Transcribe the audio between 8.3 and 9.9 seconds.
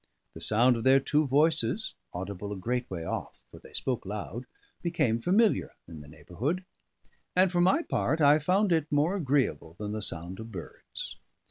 found it more agreeable